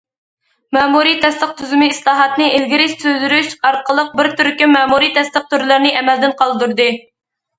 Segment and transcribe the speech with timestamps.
[0.77, 6.89] مەمۇرىي تەستىق تۈزۈمى ئىسلاھاتىنى ئىلگىرى سۈرۈش ئارقىلىق، بىر تۈركۈم مەمۇرىي تەستىق تۈرلىرىنى ئەمەلدىن قالدۇردى.